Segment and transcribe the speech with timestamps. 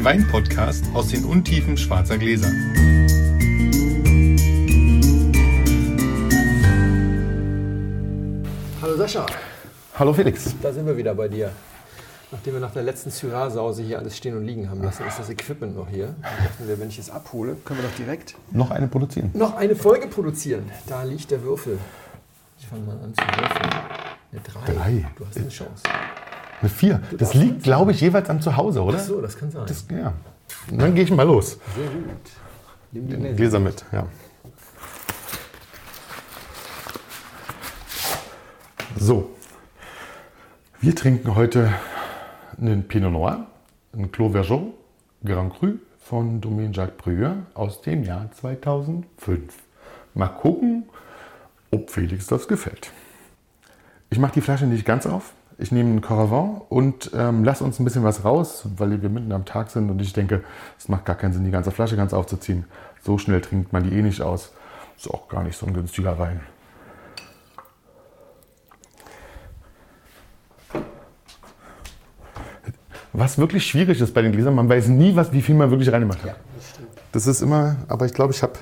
[0.00, 2.50] den Wein-Podcast aus den Untiefen schwarzer Gläser.
[8.80, 9.26] Hallo Sascha,
[9.98, 10.54] Hallo Felix.
[10.62, 11.52] da sind wir wieder bei dir.
[12.32, 15.28] Nachdem wir nach der letzten Syrah-Sause hier alles stehen und liegen haben lassen, ist das
[15.28, 16.14] Equipment noch hier.
[16.22, 19.30] Dann dachten wir, wenn ich es abhole, können wir doch direkt Noch eine produzieren.
[19.34, 20.70] noch eine Folge produzieren.
[20.86, 21.78] Da liegt der Würfel.
[22.58, 23.70] Ich fange mal an zu würfeln.
[24.32, 24.72] Eine 3.
[24.72, 25.10] Drei.
[25.16, 25.82] Du hast eine Chance.
[26.60, 27.00] Eine vier.
[27.10, 28.98] Das darfst liegt, glaube ich, jeweils am Zuhause, oder?
[28.98, 29.64] Ach so, das kann sein.
[29.66, 30.12] Das, ja.
[30.70, 31.58] Und dann gehe ich mal los.
[31.74, 32.04] Sehr gut.
[32.92, 33.34] Nimm die Gläser.
[33.34, 34.06] Gläser mit, ja.
[38.98, 39.30] So.
[40.80, 41.72] Wir trinken heute
[42.58, 43.46] einen Pinot Noir,
[43.92, 44.74] einen Clos Vergeot
[45.24, 49.54] Grand Cru von Domaine Jacques Breuer aus dem Jahr 2005.
[50.14, 50.84] Mal gucken,
[51.70, 52.90] ob Felix das gefällt.
[54.10, 55.32] Ich mache die Flasche nicht ganz auf.
[55.60, 59.30] Ich nehme einen Coravant und ähm, lasse uns ein bisschen was raus, weil wir mitten
[59.30, 60.42] am Tag sind und ich denke,
[60.78, 62.64] es macht gar keinen Sinn, die ganze Flasche ganz aufzuziehen.
[63.02, 64.52] So schnell trinkt man die eh nicht aus.
[64.96, 66.40] Ist auch gar nicht so ein günstiger Wein.
[73.12, 75.92] Was wirklich schwierig ist bei den Gläsern, man weiß nie, was, wie viel man wirklich
[75.92, 76.26] reingemacht hat.
[76.26, 76.88] Ja, das stimmt.
[77.12, 78.54] Das ist immer, aber ich glaube, ich habe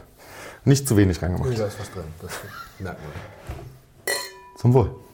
[0.65, 1.57] nicht zu wenig reingemacht.
[1.57, 2.03] Da ist was drin.
[2.21, 2.33] Das
[2.81, 3.13] merkt man.
[4.57, 5.08] Zum Wohl.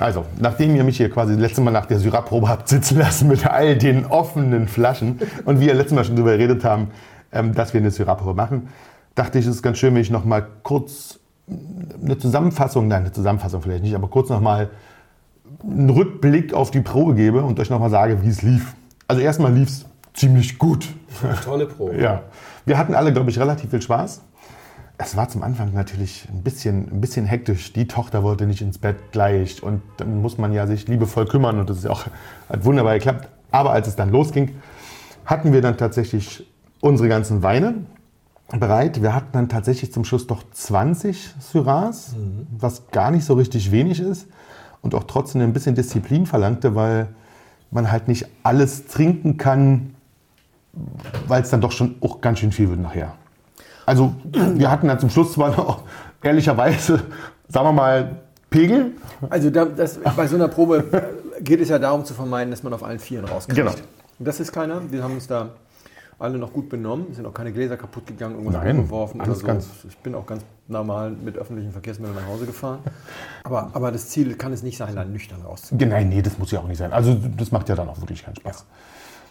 [0.00, 3.28] Also, nachdem ihr mich hier quasi das letzte Mal nach der Syrah-Probe habt sitzen lassen
[3.28, 6.90] mit all den offenen Flaschen und wir letztes Mal schon darüber geredet haben,
[7.32, 8.68] ähm, dass wir eine Syrah-Probe machen,
[9.14, 11.18] dachte ich, es ist ganz schön, wenn ich noch mal kurz
[12.02, 14.70] eine Zusammenfassung, nein, eine Zusammenfassung vielleicht nicht, aber kurz noch mal
[15.62, 18.74] einen Rückblick auf die Probe gebe und euch noch mal sage, wie es lief.
[19.08, 20.86] Also erstmal lief es ziemlich gut.
[21.44, 22.00] Tolle Probe.
[22.00, 22.22] Ja,
[22.66, 24.20] wir hatten alle, glaube ich, relativ viel Spaß.
[25.00, 27.72] Es war zum Anfang natürlich ein bisschen, ein bisschen hektisch.
[27.72, 31.60] Die Tochter wollte nicht ins Bett gleich und dann muss man ja sich liebevoll kümmern
[31.60, 32.06] und das ist ja auch,
[32.48, 33.28] hat wunderbar geklappt.
[33.52, 34.56] Aber als es dann losging,
[35.24, 36.46] hatten wir dann tatsächlich
[36.80, 37.74] unsere ganzen Weine
[38.48, 39.00] bereit.
[39.00, 42.16] Wir hatten dann tatsächlich zum Schluss doch 20 Syrahs,
[42.58, 44.26] was gar nicht so richtig wenig ist
[44.82, 47.08] und auch trotzdem ein bisschen Disziplin verlangte, weil
[47.70, 49.94] man halt nicht alles trinken kann,
[51.26, 53.14] weil es dann doch schon auch ganz schön viel wird nachher.
[53.88, 55.82] Also wir hatten dann zum Schluss zwar noch
[56.22, 57.00] ehrlicherweise,
[57.48, 58.16] sagen wir mal,
[58.50, 58.92] Pegel.
[59.30, 60.84] Also da, das, bei so einer Probe
[61.40, 63.56] geht es ja darum zu vermeiden, dass man auf allen Vieren rauskriegt.
[63.56, 63.70] Genau.
[64.18, 64.82] Und das ist keiner.
[64.90, 65.50] Wir haben uns da
[66.18, 67.06] alle noch gut benommen.
[67.10, 69.46] Es sind auch keine Gläser kaputt gegangen, irgendwas Nein, umgeworfen oder alles so.
[69.46, 72.80] ganz- Ich bin auch ganz normal mit öffentlichen Verkehrsmitteln nach Hause gefahren.
[73.44, 75.90] Aber, aber das Ziel kann es nicht sein, da nüchtern rauszugehen.
[75.90, 76.92] Nein, nee, das muss ja auch nicht sein.
[76.92, 78.66] Also das macht ja dann auch wirklich keinen Spaß.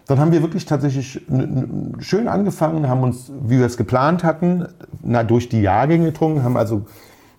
[0.08, 1.22] Dann haben wir wirklich tatsächlich
[2.00, 4.66] schön angefangen, haben uns, wie wir es geplant hatten,
[5.04, 6.86] na, durch die Jahrgänge getrunken, haben also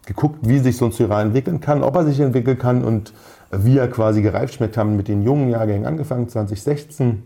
[0.04, 3.14] geguckt, wie sich so ein Syrah entwickeln kann, ob er sich entwickeln kann und
[3.50, 7.22] wie er quasi gereift schmeckt, haben mit den jungen Jahrgängen angefangen, 2016.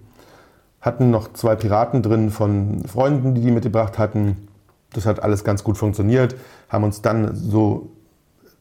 [0.81, 4.49] Hatten noch zwei Piraten drin von Freunden, die die mitgebracht hatten.
[4.93, 6.37] Das hat alles ganz gut funktioniert.
[6.69, 7.91] Haben uns dann so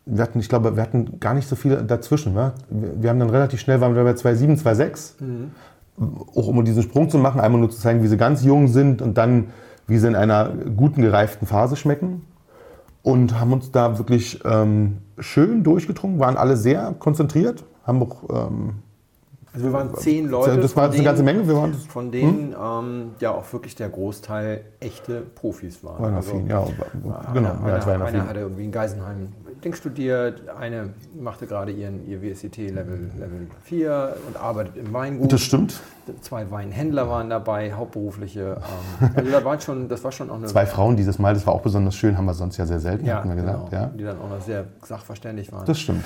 [0.05, 2.33] wir hatten, ich glaube, wir hatten gar nicht so viele dazwischen.
[2.33, 2.53] Ne?
[2.69, 5.13] Wir, wir haben dann relativ schnell, waren wir bei 2,7, 2,6.
[6.35, 9.01] Auch um diesen Sprung zu machen, einmal nur zu zeigen, wie sie ganz jung sind
[9.01, 9.49] und dann,
[9.87, 12.25] wie sie in einer guten, gereiften Phase schmecken.
[13.03, 18.75] Und haben uns da wirklich ähm, schön durchgetrunken, waren alle sehr konzentriert, haben auch, ähm,
[19.53, 20.57] Also wir waren zehn Leute.
[20.59, 23.75] das war von eine ganze denen- Menge, wir waren Von denen ähm, ja auch wirklich
[23.75, 25.99] der Großteil echte Profis waren.
[26.01, 26.63] waren Also, affin, ja,
[27.33, 29.29] genau, Einer, ja, einer, einer hatte irgendwie in Geisenheim
[29.61, 35.31] Ding studiert, eine machte gerade ihren, ihr WSET Level, Level 4 und arbeitet im Weingut.
[35.31, 35.79] Das stimmt.
[36.21, 38.57] Zwei Weinhändler waren dabei, hauptberufliche.
[39.01, 40.47] Ähm, also da war schon, das war schon auch eine.
[40.47, 43.05] Zwei Frauen dieses Mal, das war auch besonders schön, haben wir sonst ja sehr selten,
[43.05, 43.73] ja, hatten wir genau, gesagt.
[43.73, 45.65] Ja, die dann auch noch sehr sachverständig waren.
[45.65, 46.03] das stimmt.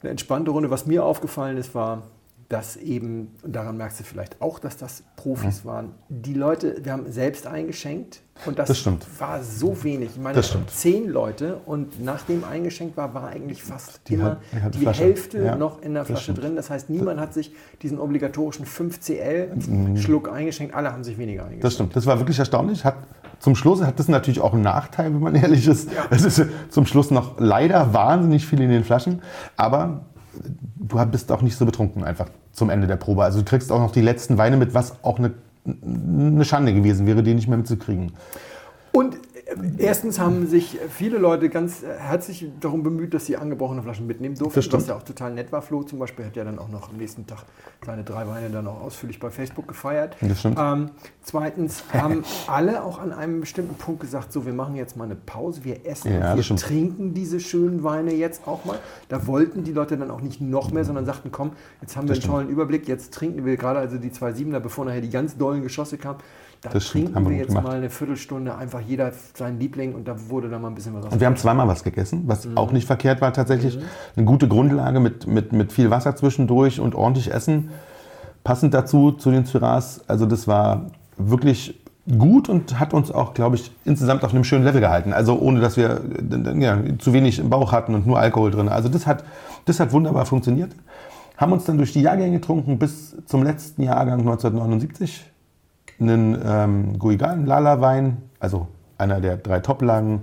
[0.00, 0.70] eine entspannte Runde.
[0.70, 2.02] Was mir aufgefallen ist, war,
[2.50, 6.90] dass eben, und daran merkst du vielleicht auch, dass das Profis waren, die Leute, wir
[6.92, 8.86] haben selbst eingeschenkt und das, Das
[9.20, 10.10] war so wenig.
[10.16, 14.78] Ich meine, zehn Leute und nachdem eingeschenkt war, war eigentlich fast Die immer halb- die
[14.80, 14.86] die.
[14.88, 16.42] Hälfte Ja, noch in der Flasche stimmt.
[16.42, 16.56] drin.
[16.56, 17.52] Das heißt, niemand hat sich
[17.82, 21.62] diesen obligatorischen 5cl-Schluck eingeschenkt, alle haben sich weniger eingeschenkt.
[21.62, 21.66] Mhm.
[21.66, 21.96] Das stimmt.
[21.96, 22.84] Das war wirklich erstaunlich.
[22.84, 22.96] Hat,
[23.38, 25.88] zum Schluss hat das natürlich auch einen Nachteil, wenn man ehrlich ist.
[26.10, 29.22] Es ist zum Schluss noch leider wahnsinnig viel in den Flaschen.
[29.56, 33.24] Aber du bist auch nicht so betrunken einfach zum Ende der Probe.
[33.24, 35.32] Also du kriegst auch noch die letzten Weine mit, was auch eine,
[35.64, 38.12] eine Schande gewesen wäre, die nicht mehr mitzukriegen.
[38.92, 39.16] Und
[39.78, 44.72] Erstens haben sich viele Leute ganz herzlich darum bemüht, dass sie angebrochene Flaschen mitnehmen durften,
[44.72, 45.62] was ja auch total nett war.
[45.62, 47.44] Flo zum Beispiel hat ja dann auch noch am nächsten Tag
[47.84, 50.16] seine drei Weine dann auch ausführlich bei Facebook gefeiert.
[50.20, 50.58] Das stimmt.
[50.58, 50.90] Ähm,
[51.22, 55.16] zweitens haben alle auch an einem bestimmten Punkt gesagt, so wir machen jetzt mal eine
[55.16, 58.78] Pause, wir essen, Ja, wir trinken diese schönen Weine jetzt auch mal.
[59.08, 62.14] Da wollten die Leute dann auch nicht noch mehr, sondern sagten, komm, jetzt haben wir
[62.14, 65.36] einen tollen Überblick, jetzt trinken wir gerade also die zwei Siebener, bevor nachher die ganz
[65.36, 66.18] dollen Geschosse kamen.
[66.62, 67.64] Da Das stimmt, trinken haben wir jetzt gemacht.
[67.64, 71.06] mal eine Viertelstunde einfach jeder seinen Liebling und da wurde dann mal ein bisschen was
[71.06, 73.78] Und wir haben zweimal was gegessen, was auch nicht verkehrt war tatsächlich.
[74.14, 77.70] Eine gute Grundlage mit, mit, mit viel Wasser zwischendurch und ordentlich Essen.
[78.44, 80.02] Passend dazu, zu den Syrahs.
[80.06, 81.80] Also das war wirklich
[82.18, 85.12] gut und hat uns auch, glaube ich, insgesamt auf einem schönen Level gehalten.
[85.14, 88.68] Also ohne, dass wir äh, ja, zu wenig im Bauch hatten und nur Alkohol drin.
[88.68, 89.24] Also das hat,
[89.64, 90.72] das hat wunderbar funktioniert.
[91.36, 95.29] Haben uns dann durch die Jahrgänge getrunken bis zum letzten Jahrgang 1979
[96.00, 98.68] einen ähm, Guigan Lala Wein, also
[98.98, 100.20] einer der drei Top-Lagen.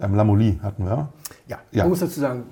[0.00, 1.08] Ähm, Lamouly hatten wir.
[1.48, 1.84] Ja, Ja.
[1.84, 2.44] man muss dazu sagen,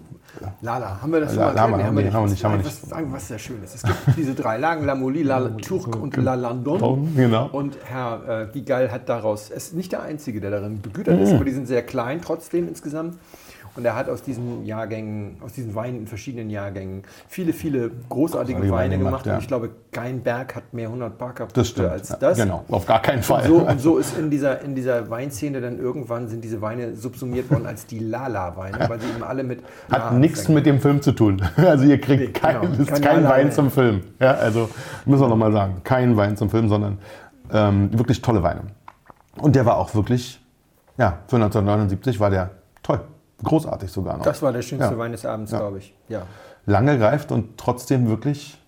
[0.63, 1.87] Lala, haben wir das schon mal Lama erklärt?
[1.87, 2.67] haben wir- haben wir nicht, haben wir nicht.
[2.83, 3.75] Was, sagen, was sehr schön ist.
[3.77, 7.15] Es gibt diese drei Lagen, La Moli, La Turc und La Landon.
[7.15, 7.49] Genau.
[7.53, 11.23] Und Herr äh, Gigal hat daraus, er ist nicht der Einzige, der darin begütert Mhm.
[11.23, 13.17] ist, aber die sind sehr klein trotzdem insgesamt.
[13.77, 18.61] Und er hat aus diesen Jahrgängen, aus diesen Weinen in verschiedenen Jahrgängen viele, viele großartige
[18.61, 19.25] Weine Weine gemacht.
[19.25, 19.35] gemacht, ja.
[19.35, 21.89] Und ich glaube, kein Berg hat mehr 100 Parker Das stimmt.
[21.89, 22.39] als das.
[22.39, 23.45] Genau, auf gar keinen Fall.
[23.47, 27.51] So, und so ist in dieser, in dieser Weinszene dann irgendwann sind diese Weine subsumiert
[27.51, 29.61] worden als die Lala-Weine, weil sie eben alle mit
[29.91, 31.43] Hat nichts mit dem Film zu tun.
[31.57, 32.83] Also ihr kriegt Nee, kein, genau.
[32.83, 34.03] ist Kein Wein zum Film.
[34.21, 34.69] Ja, also
[35.07, 36.99] müssen wir nochmal sagen, kein Wein zum Film, sondern
[37.53, 38.61] ähm, wirklich tolle Weine.
[39.39, 40.41] Und der war auch wirklich,
[40.97, 42.51] ja, für 1979 war der.
[43.43, 44.25] Großartig sogar noch.
[44.25, 44.99] Das war der schönste Ja.
[44.99, 45.59] Wein des Abends, Ja.
[45.59, 45.95] glaube ich.
[46.09, 46.23] Ja.
[46.67, 48.59] Lange greift und trotzdem wirklich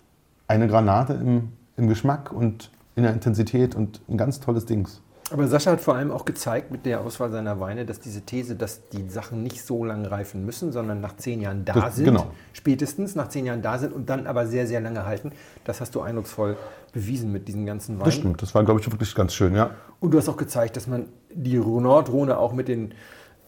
[0.47, 5.01] eine Granate im, im Geschmack und in der Intensität und ein ganz tolles Dings.
[5.29, 8.55] Aber Sascha hat vor allem auch gezeigt mit der Auswahl seiner Weine, dass diese These,
[8.55, 12.05] dass die Sachen nicht so lange reifen müssen, sondern nach zehn Jahren da Das- sind,
[12.05, 12.27] genau.
[12.53, 15.33] spätestens nach zehn Jahren da sind und dann aber sehr, sehr lange halten.
[15.65, 16.55] Das hast du eindrucksvoll
[16.93, 18.05] bewiesen mit diesen ganzen Weinen.
[18.05, 19.71] Das stimmt, das war, glaube ich, wirklich ganz schön, ja.
[19.99, 22.93] Und du hast auch gezeigt, dass man die Nordrhone auch mit den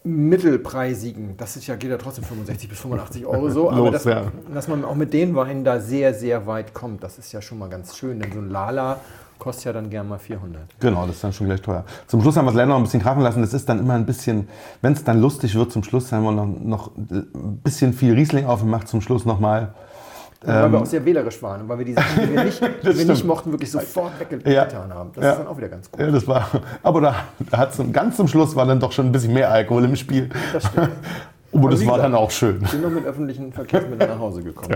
[0.04, 4.04] mittelpreisigen, das ist ja, geht ja trotzdem 65 bis 85 Euro so, aber Los, dass,
[4.06, 4.32] ja.
[4.54, 7.60] dass man auch mit den Weinen da sehr, sehr weit kommt, das ist ja schon
[7.60, 9.00] mal ganz schön, denn so ein Lala
[9.40, 10.62] kostet ja dann gern mal 400.
[10.80, 11.86] Genau, das ist dann schon gleich teuer.
[12.08, 13.42] Zum Schluss haben wir es leider noch ein bisschen krachen lassen.
[13.42, 14.50] Das ist dann immer ein bisschen,
[14.82, 18.46] wenn es dann lustig wird, zum Schluss haben wir noch, noch ein bisschen viel Riesling
[18.46, 19.74] aufgemacht, zum Schluss nochmal.
[20.42, 22.66] Weil wir auch sehr wählerisch waren und weil wir die Sachen, die wir nicht, die
[22.66, 22.94] wir Ähm.
[22.96, 23.10] stimmt.
[23.10, 25.12] nicht mochten, wirklich sofort weggetan haben.
[25.16, 25.32] Das Ja.
[25.32, 26.00] ist dann auch wieder ganz gut.
[26.00, 26.48] Ja, das war,
[26.84, 27.16] aber da,
[27.52, 30.30] da hat's, ganz zum Schluss war dann doch schon ein bisschen mehr Alkohol im Spiel.
[30.54, 30.90] Das stimmt.
[31.52, 32.64] Aber das wie war gesagt, dann auch schön.
[32.68, 34.76] Sind noch mit öffentlichen Verkehrsmitteln nach Hause gekommen.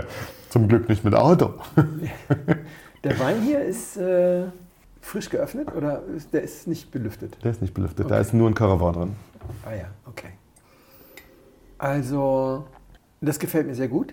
[0.50, 1.54] Zum Glück nicht mit Auto.
[3.04, 4.42] Der Wein hier ist äh,
[5.00, 7.36] frisch geöffnet oder ist, der ist nicht belüftet?
[7.44, 9.16] Der ist nicht belüftet, da ist nur ein Caravon drin.
[9.64, 10.30] Ah ja, okay.
[11.78, 12.64] Also,
[13.20, 14.12] das gefällt mir sehr gut.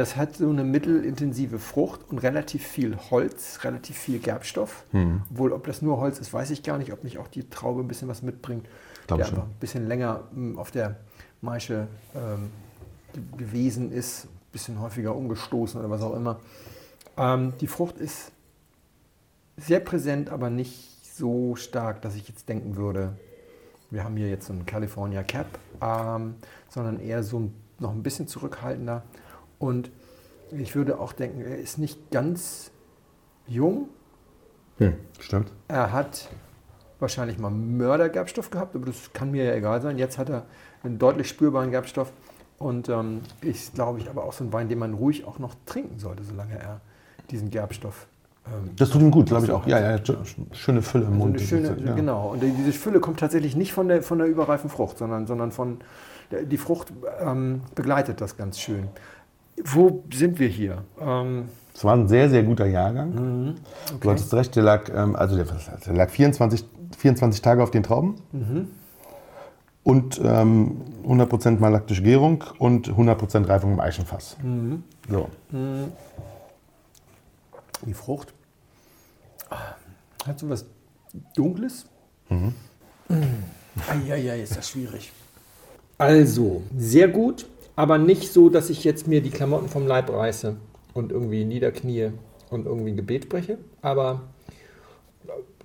[0.00, 4.84] Das hat so eine mittelintensive Frucht und relativ viel Holz, relativ viel Gerbstoff.
[4.92, 5.20] Hm.
[5.30, 6.90] Obwohl, ob das nur Holz ist, weiß ich gar nicht.
[6.94, 8.64] Ob nicht auch die Traube ein bisschen was mitbringt.
[9.10, 9.24] Der schon.
[9.26, 10.96] einfach ein bisschen länger mm, auf der
[11.42, 12.48] Maische ähm,
[13.12, 16.40] ge- gewesen ist, ein bisschen häufiger umgestoßen oder was auch immer.
[17.18, 18.32] Ähm, die Frucht ist
[19.58, 23.18] sehr präsent, aber nicht so stark, dass ich jetzt denken würde,
[23.90, 26.36] wir haben hier jetzt so einen California Cap, ähm,
[26.70, 29.02] sondern eher so ein, noch ein bisschen zurückhaltender.
[29.60, 29.92] Und
[30.50, 32.72] ich würde auch denken, er ist nicht ganz
[33.46, 33.88] jung.
[35.20, 35.52] Stimmt.
[35.68, 36.28] Er hat
[36.98, 39.98] wahrscheinlich mal Mördergerbstoff gehabt, aber das kann mir ja egal sein.
[39.98, 40.46] Jetzt hat er
[40.82, 42.12] einen deutlich spürbaren Gerbstoff.
[42.58, 45.54] Und ähm, ist, glaube ich, aber auch so ein Wein, den man ruhig auch noch
[45.64, 46.80] trinken sollte, solange er
[47.30, 48.06] diesen Gerbstoff.
[48.46, 49.66] Ähm, Das tut ihm gut, glaube ich auch.
[49.66, 50.14] Ja, ja, sch-
[50.52, 51.40] schöne Fülle im so Mund.
[51.40, 51.94] schöne, ja.
[51.94, 52.32] Genau.
[52.32, 55.52] Und die- diese Fülle kommt tatsächlich nicht von der, von der überreifen Frucht, sondern, sondern
[55.52, 55.78] von
[56.30, 58.88] die Frucht ähm, begleitet das ganz schön.
[59.64, 60.84] Wo sind wir hier?
[61.00, 63.14] Ähm, Es war ein sehr, sehr guter Jahrgang.
[63.14, 63.54] Mhm.
[64.00, 65.46] Du hattest recht, der lag, ähm, also der,
[65.86, 66.64] der lag 24,
[66.98, 68.16] 24 Tage auf den Trauben.
[68.32, 68.68] Mhm.
[69.82, 74.36] Und ähm, 100% malaktische Gärung und 100% Reifung im Eichenfass.
[74.42, 74.84] Mhm.
[75.08, 75.28] So.
[77.86, 78.34] die Frucht
[80.26, 80.64] hat so was
[81.34, 81.86] Dunkles.
[82.28, 82.54] Mhm.
[83.88, 85.10] Eieiei, ist das schwierig.
[85.98, 87.46] Also, sehr gut,
[87.80, 90.56] aber nicht so, dass ich jetzt mir die Klamotten vom Leib reiße
[90.92, 92.12] und irgendwie niederknie
[92.50, 94.20] und irgendwie ein Gebet spreche, aber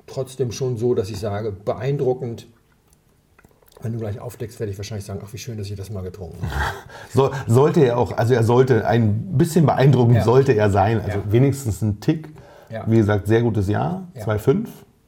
[0.07, 2.47] trotzdem schon so, dass ich sage, beeindruckend.
[3.81, 6.01] Wenn du gleich aufdeckst, werde ich wahrscheinlich sagen, ach, wie schön, dass ich das mal
[6.03, 6.53] getrunken habe.
[7.13, 10.23] So, sollte er auch, also er sollte ein bisschen beeindruckend Ja.
[10.23, 11.23] sollte er sein, also Ja.
[11.31, 12.29] wenigstens ein Tick.
[12.71, 12.85] Ja.
[12.87, 14.21] Wie gesagt, sehr gutes Jahr, Ja.
[14.23, 14.67] 2,5.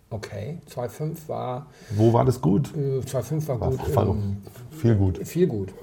[0.10, 0.60] okay.
[0.70, 2.72] 2,5 war, Wo war das gut?
[2.76, 3.82] äh, 2,5 war War gut.
[3.88, 4.38] voll- ähm,
[4.72, 5.26] viel gut.
[5.26, 5.74] Viel gut.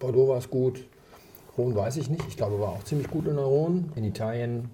[0.00, 0.84] Bordeaux war es gut.
[1.56, 2.24] Rhone weiß ich nicht.
[2.26, 3.84] Ich glaube, war auch ziemlich gut in der Rhone.
[3.94, 4.68] In Italien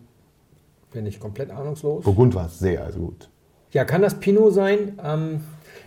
[0.93, 2.05] bin ich komplett ahnungslos.
[2.05, 3.29] Burgund war sehr also gut.
[3.73, 4.99] Ja, kann das Pinot sein?
[5.05, 5.41] Ähm,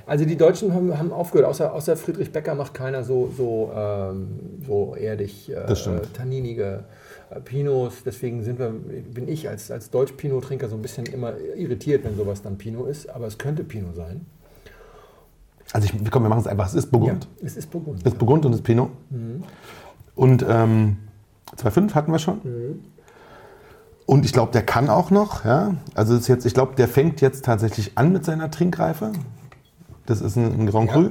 [0.06, 1.48] also die Deutschen haben, haben aufgehört.
[1.48, 5.74] Außer, außer Friedrich Becker macht keiner so, so, ähm, so erdig äh,
[6.14, 6.84] tanninige
[7.30, 8.04] äh, Pinots.
[8.04, 12.42] Deswegen sind wir, bin ich als, als Deutsch-Pinot-Trinker so ein bisschen immer irritiert, wenn sowas
[12.42, 13.10] dann Pinot ist.
[13.10, 14.26] Aber es könnte Pinot sein.
[15.74, 16.68] Also ich, komm, wir machen es einfach.
[16.68, 17.28] Es ist Burgund.
[17.40, 18.00] Ja, es ist Burgund.
[18.00, 18.90] Es ist Burgund und es ist Pinot.
[20.16, 20.98] Und ähm,
[21.58, 22.42] 2,5 hatten wir schon.
[24.06, 25.46] Und ich glaube, der kann auch noch.
[25.46, 25.76] Ja?
[25.94, 29.12] Also ist jetzt, ich glaube, der fängt jetzt tatsächlich an mit seiner Trinkreife.
[30.08, 30.94] Das ist ein, ein Grand Ja.
[30.96, 31.10] Cru,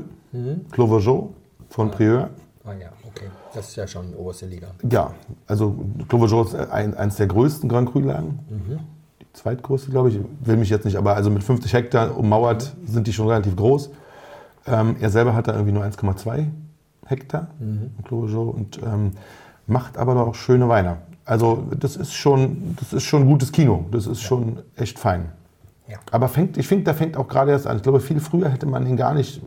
[0.72, 1.34] Clos Vougeot
[1.70, 2.30] von Prieur.
[2.64, 3.26] Ah ja, okay.
[3.54, 4.68] Das ist ja schon oberste Liga.
[4.90, 5.14] Ja,
[5.46, 5.76] also
[6.08, 8.40] Clos ist ein, eines der größten Grand Cru-Lagen.
[9.20, 10.18] Die zweitgrößte, glaube ich.
[10.40, 13.90] Will mich jetzt nicht, aber also mit 50 Hektar ummauert sind die schon relativ groß.
[14.68, 16.46] Ähm, er selber hat da irgendwie nur 1,2
[17.06, 19.12] Hektar im Clos und ähm,
[19.66, 20.98] macht aber doch schöne Weine.
[21.24, 23.84] Also das ist schon, das ist schon gutes Kino.
[23.90, 25.32] Das ist schon echt fein.
[25.86, 25.98] Ja.
[26.10, 27.76] Aber fängt, ich finde, der fängt auch gerade erst an.
[27.76, 29.40] Ich glaube, viel früher hätte man ihn gar nicht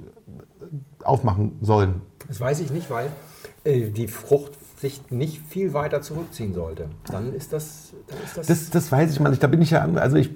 [1.03, 2.01] aufmachen sollen.
[2.27, 3.09] Das weiß ich nicht, weil
[3.63, 6.87] äh, die Frucht sich nicht viel weiter zurückziehen sollte.
[7.11, 7.93] Dann ist das.
[8.07, 9.41] Dann ist das, Das, das weiß ich mal nicht.
[9.43, 10.31] Da bin ich ja, also ich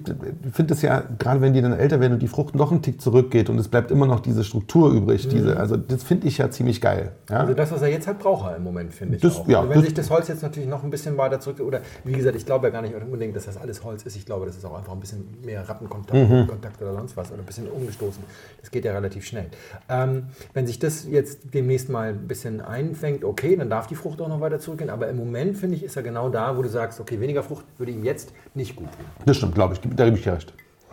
[0.52, 3.00] finde es ja, gerade wenn die dann älter werden und die Frucht noch einen Tick
[3.00, 6.48] zurückgeht und es bleibt immer noch diese Struktur übrig, diese, also das finde ich ja
[6.50, 7.12] ziemlich geil.
[7.28, 7.40] Ja?
[7.40, 9.22] also das, was er jetzt hat, braucht er im Moment, finde ich.
[9.22, 9.48] Das- auch.
[9.48, 11.60] ja, also wenn sich das Holz jetzt natürlich noch ein bisschen weiter zurück.
[11.60, 14.14] Oder wie gesagt, ich glaube ja gar nicht unbedingt, dass das alles Holz ist.
[14.16, 16.46] Ich glaube, das ist auch einfach ein bisschen mehr Rattenkontakt Mhm.
[16.46, 17.32] Kontakt oder sonst was.
[17.32, 18.22] Oder ein bisschen umgestoßen.
[18.60, 19.46] Das geht ja relativ schnell.
[19.88, 24.20] Ähm, wenn sich das jetzt demnächst mal ein bisschen einfängt, okay, dann darf die Frucht
[24.20, 24.90] auch noch weiter zurückgehen.
[24.90, 27.64] Aber im Moment, finde ich, ist er genau da, wo du sagst, okay, weniger Frucht
[27.78, 29.04] würde ihm jetzt nicht gut tun.
[29.24, 29.80] Das stimmt, glaube ich.
[29.80, 30.52] Da gebe ich dir recht.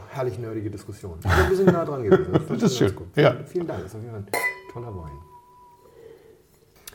[0.09, 1.17] Herrlich nerdige Diskussion.
[1.49, 2.27] Wir sind nah dran gewesen.
[2.49, 2.93] Das ist ganz schön.
[3.15, 3.35] Ja.
[3.45, 3.81] Vielen Dank.
[3.81, 5.11] Das ist auf jeden Fall ein toller Wein.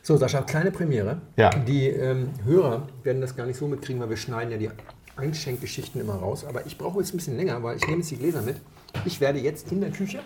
[0.03, 1.21] So, Sascha, kleine Premiere.
[1.37, 1.51] Ja.
[1.51, 4.71] Die ähm, Hörer werden das gar nicht so mitkriegen, weil wir schneiden ja die
[5.17, 6.45] Einschenkgeschichten immer raus.
[6.45, 8.57] Aber ich brauche jetzt ein bisschen länger, weil ich nehme jetzt die Gläser mit.
[9.05, 10.21] Ich werde jetzt in der Küche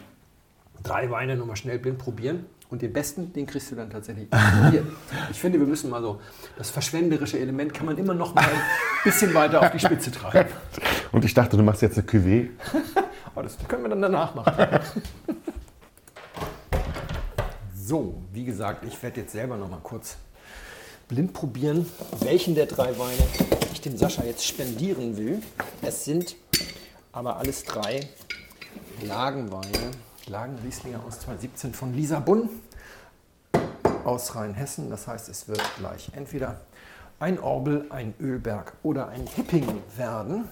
[0.83, 2.47] drei Weine nochmal schnell blind probieren.
[2.73, 4.29] Und den besten, den kriegst du dann tatsächlich
[4.71, 4.87] hier.
[5.31, 6.23] Ich finde, wir müssen mal so,
[6.57, 8.61] das verschwenderische Element kann man immer noch mal ein
[9.05, 10.49] bisschen weiter auf die Spitze treiben.
[11.12, 12.49] Und ich dachte, du machst jetzt eine Cuvée.
[13.26, 14.81] Aber das können wir dann danach machen.
[17.76, 20.17] So, wie gesagt, ich werde jetzt selber noch mal kurz
[21.09, 21.85] blind probieren,
[22.21, 23.23] welchen der drei Weine
[23.75, 25.43] ich dem Sascha jetzt spendieren will.
[25.83, 26.37] Es sind
[27.12, 28.09] aber alles drei
[29.02, 29.91] Lagenweine,
[30.33, 32.49] Lagenrieslinger aus 2017 von Lisa Bunn
[34.05, 34.89] aus Rheinhessen.
[34.89, 36.62] Das heißt, es wird gleich entweder
[37.21, 40.49] ein Orbel, ein Ölberg oder ein Hipping werden.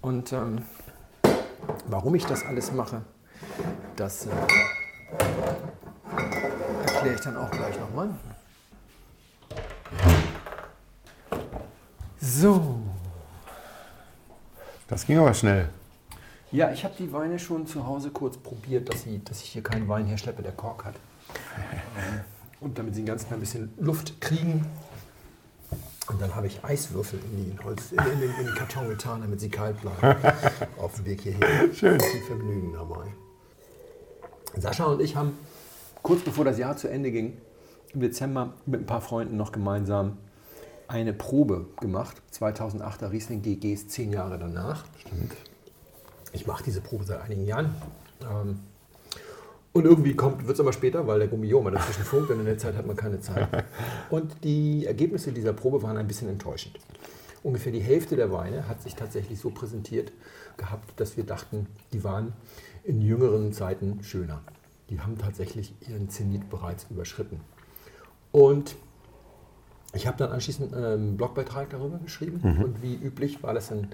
[0.00, 0.62] Und ähm,
[1.86, 3.02] warum ich das alles mache,
[3.96, 4.30] das äh,
[6.86, 8.08] erkläre ich dann auch gleich nochmal.
[12.20, 12.78] So,
[14.88, 15.68] Das ging aber schnell.
[16.52, 19.62] Ja, ich habe die Weine schon zu Hause kurz probiert, dass, sie, dass ich hier
[19.62, 20.94] keinen Wein herschleppe, der Kork hat.
[22.60, 24.64] Und damit sie ein ganz klein bisschen Luft kriegen.
[26.08, 29.22] Und dann habe ich Eiswürfel in den, Holz, in, in, den, in den Karton getan,
[29.22, 30.20] damit sie kalt bleiben.
[30.78, 31.72] Auf dem Weg hierher.
[31.72, 31.98] Schön.
[31.98, 33.06] Viel Vergnügen dabei.
[34.56, 35.38] Sascha und ich haben
[36.02, 37.38] kurz bevor das Jahr zu Ende ging,
[37.94, 40.18] im Dezember mit ein paar Freunden noch gemeinsam
[40.86, 42.20] eine Probe gemacht.
[42.32, 44.84] 2008er Riesling GGs, zehn Jahre danach.
[44.98, 45.32] Stimmt.
[46.32, 47.74] Ich mache diese Probe seit einigen Jahren.
[48.22, 48.60] Ähm,
[49.72, 52.58] und irgendwie wird es aber später, weil der Gummio mal dazwischen funkt und in der
[52.58, 53.48] Zeit hat man keine Zeit.
[54.10, 56.78] Und die Ergebnisse dieser Probe waren ein bisschen enttäuschend.
[57.42, 60.12] Ungefähr die Hälfte der Weine hat sich tatsächlich so präsentiert
[60.58, 62.34] gehabt, dass wir dachten, die waren
[62.84, 64.42] in jüngeren Zeiten schöner.
[64.90, 67.40] Die haben tatsächlich ihren Zenit bereits überschritten.
[68.30, 68.76] Und
[69.94, 73.88] ich habe dann anschließend einen Blogbeitrag darüber geschrieben und wie üblich war das ein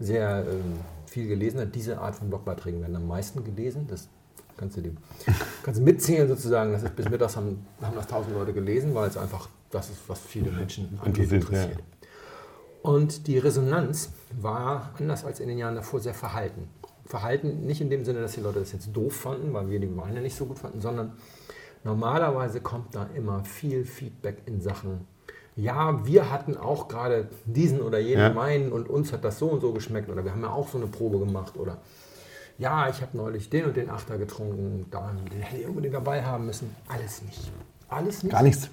[0.00, 1.66] sehr ähm, viel gelesener.
[1.66, 3.86] Diese Art von Blogbeiträgen werden am meisten gelesen.
[3.88, 4.08] Das
[4.56, 4.96] kannst du dem
[5.62, 6.72] kannst du mitzählen sozusagen.
[6.72, 10.08] Das ist bis mittags haben, haben das tausend Leute gelesen, weil es einfach das ist,
[10.08, 11.78] was viele Menschen angeht, Interessiert, interessiert.
[12.82, 16.68] Und die Resonanz war anders als in den Jahren davor sehr verhalten.
[17.06, 19.96] Verhalten nicht in dem Sinne, dass die Leute das jetzt doof fanden, weil wir die
[19.96, 21.12] Weine nicht so gut fanden, sondern
[21.82, 25.06] normalerweise kommt da immer viel Feedback in Sachen,
[25.56, 28.34] ja, wir hatten auch gerade diesen oder jenen Ja.
[28.36, 30.78] Wein und uns hat das so und so geschmeckt oder wir haben ja auch so
[30.78, 31.78] eine Probe gemacht oder
[32.58, 36.22] ja, ich habe neulich den und den Achter getrunken, da, den hätte ich unbedingt dabei
[36.22, 36.74] haben müssen.
[36.88, 37.50] Alles nicht.
[37.88, 38.32] Alles nicht.
[38.32, 38.68] Gar nichts.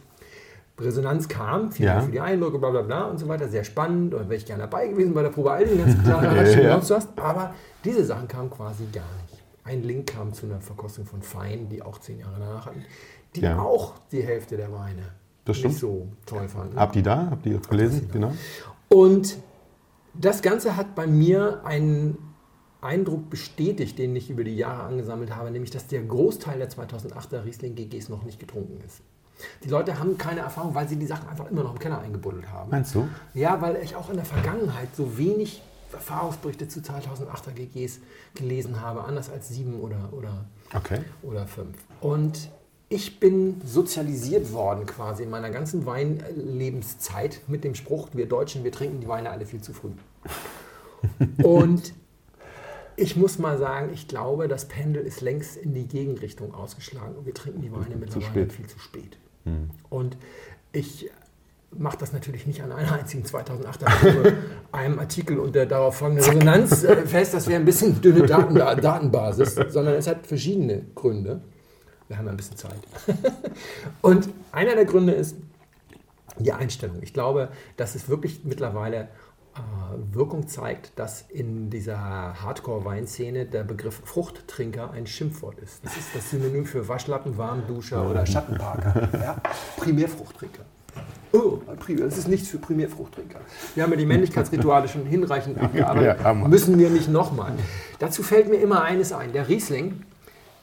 [0.79, 1.93] Resonanz kam, vielen Ja.
[1.95, 4.45] Dank für die Eindrücke, bla bla bla und so weiter, sehr spannend, und wäre ich
[4.45, 7.07] gerne dabei gewesen bei der Probe, all die ganzen klaren Ja, was.
[7.17, 9.43] aber diese Sachen kamen quasi gar nicht.
[9.63, 12.83] Ein Link kam zu einer Verkostung von Fein, die auch zehn Jahre danach hatten,
[13.35, 13.59] die Ja.
[13.59, 15.03] auch die Hälfte der Weine
[15.51, 15.73] Das stimmt.
[15.73, 16.77] nicht so toll fanden.
[16.77, 17.27] Habt ihr da?
[17.31, 18.09] Habt ihr gelesen?
[18.11, 18.33] Genau.
[18.89, 19.37] Und
[20.13, 22.17] das Ganze hat bei mir einen
[22.81, 27.45] Eindruck bestätigt, den ich über die Jahre angesammelt habe, nämlich dass der Großteil der 2008er
[27.45, 29.01] Riesling GGs noch nicht getrunken ist.
[29.63, 32.49] Die Leute haben keine Erfahrung, weil sie die Sachen einfach immer noch im Keller eingebuddelt
[32.51, 32.69] haben.
[32.69, 33.07] Meinst du?
[33.33, 35.61] Ja, weil ich auch in der Vergangenheit so wenig
[35.93, 37.99] Erfahrungsberichte zu 2008er GGs
[38.35, 40.99] gelesen habe, anders als sieben oder, oder, Okay.
[41.23, 41.75] oder fünf.
[42.01, 42.49] Und
[42.91, 48.71] ich bin sozialisiert worden quasi in meiner ganzen Weinlebenszeit mit dem Spruch, wir Deutschen, wir
[48.73, 49.91] trinken die Weine alle viel zu früh.
[51.43, 51.93] Und
[52.97, 57.25] ich muss mal sagen, ich glaube, das Pendel ist längst in die Gegenrichtung ausgeschlagen und
[57.25, 59.17] wir trinken die Weine mittlerweile viel zu spät.
[59.89, 60.17] Und
[60.71, 61.09] ich
[61.71, 64.33] mache das natürlich nicht an einer einzigen 2008er Probe,
[64.73, 68.55] einem Artikel und der darauf folgenden Resonanz äh, fest, das wäre ein bisschen dünne Daten,
[68.55, 71.41] Datenbasis, sondern es hat verschiedene Gründe.
[72.11, 72.75] Wir haben ein bisschen Zeit.
[74.01, 75.37] und einer der Gründe ist
[76.37, 76.97] die Einstellung.
[77.01, 79.03] Ich glaube, dass es wirklich mittlerweile
[79.55, 85.85] äh, Wirkung zeigt, dass in dieser Hardcore-Weinszene der Begriff Fruchttrinker ein Schimpfwort ist.
[85.85, 89.07] Das ist das Synonym für Waschlappen, Warmduscher oder Schattenparker.
[89.13, 89.41] Ja?
[89.77, 90.65] Primärfruchttrinker.
[91.31, 93.39] Oh, Primär, das ist nichts für Primärfruchttrinker.
[93.73, 96.25] Wir haben ja die Männlichkeitsrituale schon hinreichend abgearbeitet.
[96.25, 96.33] Ja.
[96.33, 97.53] Müssen wir nicht nochmal.
[97.99, 99.31] Dazu fällt mir immer eines ein.
[99.31, 100.03] Der Riesling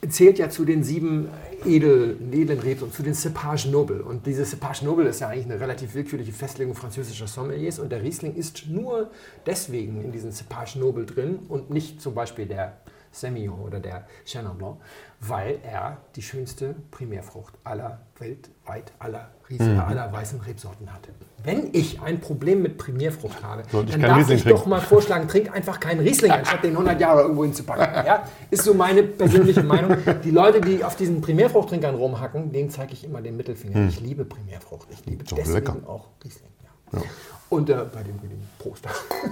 [0.07, 1.27] zählt ja zu den sieben
[1.65, 4.01] edel, edlen und zu den Cepage Noble.
[4.01, 7.79] Und diese Cepage Noble ist ja eigentlich eine relativ willkürliche Festlegung französischer Sommeliers.
[7.79, 9.11] Und der Riesling ist nur
[9.45, 12.77] deswegen in diesen Cepage Noble drin und nicht zum Beispiel der
[13.11, 14.77] Semillon oder der Chenin Blanc,
[15.19, 19.79] weil er die schönste Primärfrucht aller weltweit aller Riesling, Mhm.
[19.79, 21.11] aller weißen Rebsorten hatte.
[21.43, 24.59] Wenn ich ein Problem mit Primärfrucht habe, Sollte dann darf Riesling ich trinken.
[24.59, 27.79] doch mal vorschlagen, trink einfach keinen Riesling, anstatt den 100 Jahre irgendwo hinzupacken.
[28.05, 28.23] Ja?
[28.51, 29.97] Ist so meine persönliche Meinung.
[30.23, 33.87] Die Leute, die auf diesen Primärfruchttrinkern rumhacken, denen zeige ich immer den Mittelfinger.
[33.87, 34.87] Ich liebe Primärfrucht.
[34.91, 35.75] Ich liebe doch deswegen lecker.
[35.87, 36.49] auch Riesling.
[36.93, 37.01] Ja.
[37.49, 38.83] Und äh, bei dem, bei dem Prost.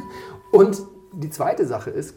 [0.51, 0.77] Und
[1.13, 2.15] die zweite Sache ist,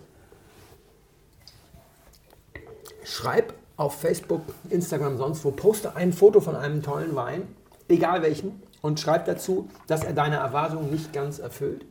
[3.04, 7.42] schreib auf Facebook, Instagram, sonst wo, poste ein Foto von einem tollen Wein,
[7.88, 11.84] egal welchen, und schreib dazu, dass er deine Erwartungen nicht ganz erfüllt.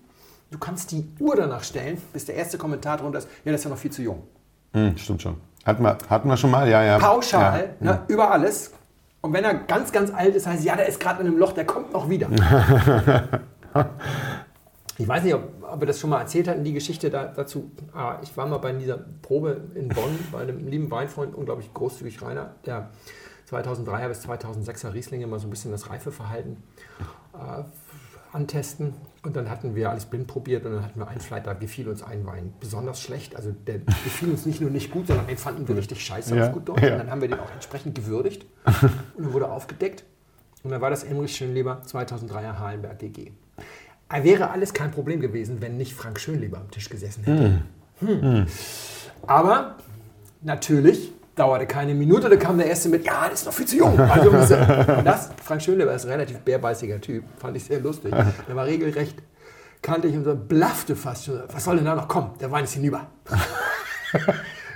[0.51, 3.65] Du kannst die Uhr danach stellen, bis der erste Kommentar drunter ist, ja, das ist
[3.65, 4.23] ja noch viel zu jung.
[4.73, 5.37] Hm, stimmt schon.
[5.65, 6.97] Hatten wir, hatten wir schon mal, ja, ja.
[6.97, 7.91] Pauschal, Ja.
[7.93, 8.71] ne, über alles.
[9.21, 11.37] Und wenn er ganz, ganz alt ist, heißt es, ja, der ist gerade in einem
[11.37, 12.29] Loch, der kommt noch wieder.
[14.99, 17.71] Ich weiß nicht, ob, ob wir das schon mal erzählt hatten, die Geschichte da, dazu.
[17.93, 22.21] Ah, ich war mal bei dieser Probe in Bonn bei einem lieben Weinfreund, unglaublich großzügig
[22.21, 22.89] Rainer, der
[23.49, 26.57] 2003er bis 2006er Rieslinge mal so ein bisschen das Reifeverhalten
[27.33, 27.63] äh,
[28.33, 28.93] antesten.
[29.23, 31.87] Und dann hatten wir alles blind probiert und dann hatten wir einen Flight, da gefiel
[31.87, 33.37] uns ein Wein besonders schlecht.
[33.37, 36.47] Also der gefiel uns nicht nur nicht gut, sondern den fanden wir richtig scheiße Ja,
[36.47, 36.83] auf gut Deutsch.
[36.83, 36.91] ja.
[36.93, 40.03] Und dann haben wir den auch entsprechend gewürdigt und dann wurde aufgedeckt.
[40.61, 43.31] Und dann war das Emrich Schönleber 2003er Halenberg GG.
[44.11, 47.61] Er wäre alles kein Problem gewesen, wenn nicht Frank Schönleber am Tisch gesessen hätte.
[47.99, 48.47] Hm.
[49.27, 49.75] Aber
[50.41, 53.77] natürlich dauerte keine Minute, da kam der Erste mit, ja, das ist noch viel zu
[53.77, 53.99] jung.
[53.99, 58.13] Also das, Frank Schönleber ist ein relativ bärbeißiger Typ, fand ich sehr lustig.
[58.47, 59.21] Der war regelrecht
[59.81, 61.41] kannte ich und so blaffte fast schon.
[61.51, 62.31] Was soll denn da noch kommen?
[62.39, 63.07] Der Wein ist hinüber.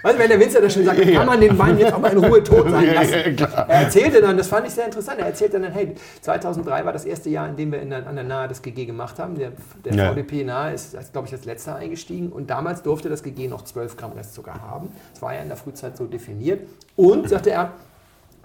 [0.03, 2.23] Weißt wenn der Winzer das schon sagt, kann man den Wein jetzt auch mal in
[2.23, 3.35] Ruhe tot sein Ja, lassen.
[3.37, 3.45] ja.
[3.67, 7.05] Er erzählte dann, das fand ich sehr interessant, er erzählte dann, hey, 2003 war das
[7.05, 9.35] erste Jahr, in dem wir in der, an der Nahe das GG gemacht haben.
[9.35, 9.53] Der,
[9.85, 10.11] der Ja.
[10.11, 13.95] VDP Nahe ist, glaube ich, als letzter eingestiegen und damals durfte das GG noch 12
[13.97, 14.89] Gramm Restzucker haben.
[15.13, 16.67] Das war ja in der Frühzeit so definiert.
[16.95, 17.71] Und, sagte er,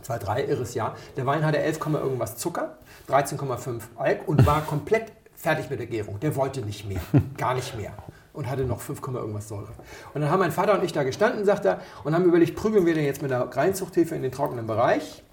[0.07, 0.95] 2,3, irres Jahr.
[1.17, 2.77] Der Wein hatte 11, Komma irgendwas Zucker,
[3.11, 6.21] 13,5 Alk und war komplett fertig mit der Gärung.
[6.21, 7.01] Der wollte nicht mehr,
[7.37, 7.91] gar nicht mehr.
[8.39, 9.73] Und hatte noch 5, Komma irgendwas Säure.
[10.15, 12.87] Und dann haben mein Vater und ich da gestanden, sagt er, und haben überlegt, prügeln
[12.87, 15.25] wir den jetzt mit der Reinzuchthefe in den trockenen Bereich,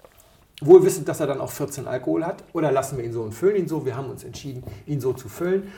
[0.60, 3.30] wohl wissend, dass er dann auch 14 Alkohol hat, oder lassen wir ihn so und
[3.30, 3.86] füllen ihn so.
[3.86, 5.72] Wir haben uns entschieden, ihn so zu füllen.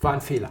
[0.00, 0.50] War ein Fehler.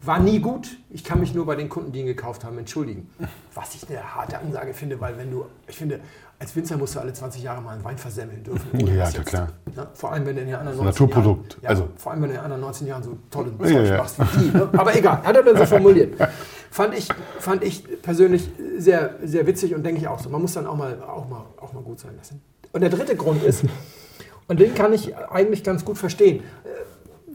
[0.00, 0.78] War nie gut.
[0.90, 3.10] Ich kann mich nur bei den Kunden, die ihn gekauft haben, entschuldigen.
[3.52, 5.98] Was ich eine harte Ansage finde, weil wenn du, ich finde,
[6.38, 8.78] als Winzer musst du alle 20 Jahre mal einen Wein versemmeln dürfen.
[8.86, 9.48] Ja, ja, klar.
[9.74, 9.86] Ne?
[9.94, 11.52] Vor allem, wenn du in den anderen ein 19 Naturprodukt.
[11.54, 13.66] Jahren, ja, Also- vor allem, wenn du in den anderen 19 Jahren so tolle Ja,
[13.66, 13.96] Zeug ja.
[13.96, 14.56] machst wie die.
[14.56, 14.68] Ne?
[14.76, 16.14] Aber egal, hat er dann so formuliert.
[16.70, 20.28] Fand ich, fand ich persönlich sehr, sehr witzig und denke ich auch so.
[20.28, 22.42] Man muss dann auch mal, auch, mal, auch mal gut sein lassen.
[22.72, 23.64] Und der dritte Grund ist,
[24.48, 26.42] und den kann ich eigentlich ganz gut verstehen.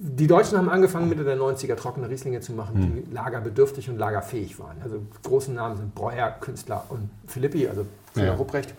[0.03, 4.59] Die Deutschen haben angefangen, Mitte der 90er trockene Rieslinge zu machen, die lagerbedürftig und lagerfähig
[4.59, 4.77] waren.
[4.83, 8.33] Also große Namen sind Breuer, Künstler und Philippi, also Frieder Ja.
[8.33, 8.73] Rupprecht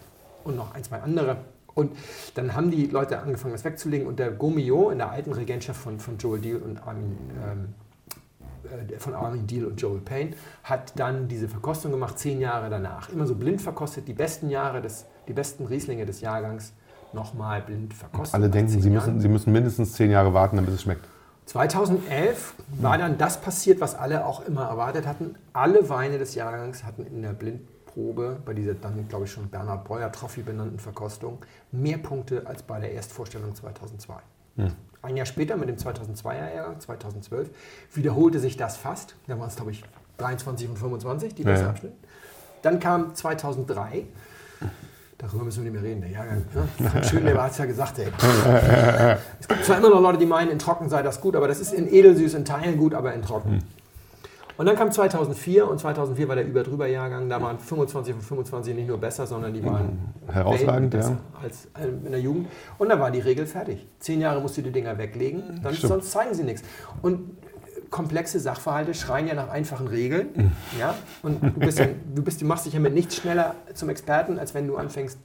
[0.45, 1.39] und noch ein, zwei andere.
[1.75, 1.93] Und
[2.35, 4.07] dann haben die Leute angefangen, das wegzulegen.
[4.07, 7.75] Und der Gomio in der alten Regentschaft von, von Joel Deal und Armin, ähm,
[8.65, 10.33] äh, von Armin Deal und Joel Payne
[10.65, 13.09] hat dann diese Verkostung gemacht, zehn Jahre danach.
[13.09, 16.73] Immer so blind verkostet, die besten Jahre, des, die besten Rieslinge des Jahrgangs
[17.13, 18.35] nochmal blind verkostet.
[18.35, 21.07] Alle denken, sie müssen, sie müssen mindestens zehn Jahre warten, damit es schmeckt.
[21.47, 25.35] 2011 war dann das passiert, was alle auch immer erwartet hatten.
[25.53, 27.33] Alle Weine des Jahrgangs hatten in der
[27.93, 31.39] Blindprobe, bei dieser dann, glaube ich, schon Bernhard Breuer Trophy benannten Verkostung,
[31.71, 34.15] mehr Punkte als bei der Erstvorstellung 2002.
[35.03, 37.51] Ein Jahr später mit dem 2002er Jahrgang, 2012,
[37.95, 39.17] wiederholte sich das fast.
[39.27, 39.83] Da waren es, glaube ich,
[40.19, 41.71] 23 und 25, die besser ja.
[41.71, 41.97] abschnitten.
[42.63, 44.05] Dann kam 2003.
[45.19, 46.45] Darüber müssen wir nicht mehr reden, der Jahrgang.
[46.55, 46.89] Ne?
[46.89, 48.07] Frank Schönleber hat es ja gesagt, ey.
[49.41, 51.61] Es gibt zwar immer noch Leute, die meinen, in trocken sei das gut, aber das
[51.61, 53.63] ist in edelsüß in Teilen gut, aber in trocken.
[54.57, 57.29] Und dann kam 2004 und 2004 war der Über-Drüber-Jahrgang.
[57.29, 61.17] Da waren 25 von 25 nicht nur besser, sondern die waren Herausragend, ja.
[61.43, 61.69] als
[62.05, 62.49] in der Jugend.
[62.79, 63.87] Und dann war die Regel fertig.
[63.99, 66.63] Zehn Jahre musst du die Dinger weglegen, dann, sonst zeigen sie nichts.
[67.01, 67.37] Und
[67.93, 70.53] komplexe Sachverhalte schreien ja nach einfachen Regeln.
[70.79, 70.95] Ja?
[71.23, 74.39] Und du, bist ja, du, bist, du machst dich ja mit nichts schneller zum Experten,
[74.39, 75.19] als wenn du anfängst,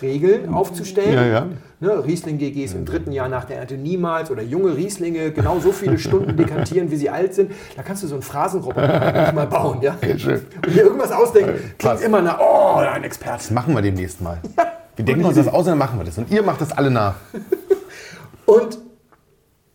[0.00, 1.14] Regeln aufzustellen.
[1.14, 1.46] Ja, ja.
[1.80, 5.72] Ne, Riesling GGs im dritten Jahr nach der Ernte niemals oder junge Rieslinge genau so
[5.72, 7.50] viele Stunden dekantieren, wie sie alt sind.
[7.76, 9.82] Da kannst du so ein Phrasenroboter mal bauen.
[9.82, 9.96] Ja?
[10.16, 10.42] schön.
[10.64, 12.00] Und dir irgendwas ausdenken, klingt Krass.
[12.02, 13.38] immer nach, oh, ein Experte.
[13.38, 14.38] Das machen wir demnächst mal.
[14.94, 16.18] Wir denken uns das aus und dann machen wir das.
[16.18, 17.14] Und ihr macht das alle nach.
[18.44, 18.78] Und